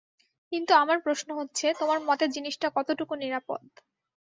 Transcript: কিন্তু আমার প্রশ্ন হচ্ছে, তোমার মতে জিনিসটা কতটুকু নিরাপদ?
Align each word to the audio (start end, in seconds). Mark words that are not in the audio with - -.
কিন্তু 0.51 0.71
আমার 0.75 0.97
প্রশ্ন 1.05 1.29
হচ্ছে, 1.39 1.65
তোমার 1.79 1.99
মতে 2.07 2.25
জিনিসটা 2.35 2.67
কতটুকু 2.77 3.13
নিরাপদ? 3.15 3.61